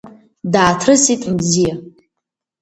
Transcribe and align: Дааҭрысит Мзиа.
Дааҭрысит 0.53 1.21
Мзиа. 1.35 1.73